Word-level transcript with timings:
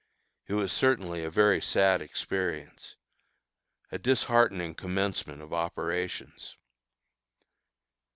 It 0.47 0.55
was 0.55 0.71
certainly 0.73 1.23
a 1.23 1.29
very 1.29 1.61
sad 1.61 2.01
experience 2.01 2.95
a 3.91 3.99
disheartening 3.99 4.73
commencement 4.73 5.43
of 5.43 5.53
operations. 5.53 6.57